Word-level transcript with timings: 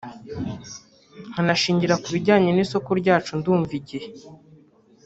nkanashingira 1.31 1.95
ku 2.03 2.07
bijyanye 2.15 2.49
n'isoko 2.53 2.89
ryacu 3.01 3.31
ndumva 3.39 3.71
Igihe 3.79 4.07